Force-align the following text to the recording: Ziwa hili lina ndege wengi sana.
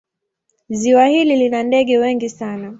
Ziwa 0.69 1.07
hili 1.07 1.35
lina 1.35 1.63
ndege 1.63 1.97
wengi 1.97 2.29
sana. 2.29 2.69